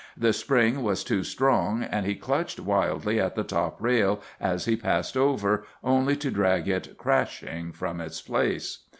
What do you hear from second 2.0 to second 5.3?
he clutched wildly at the top rail as he passed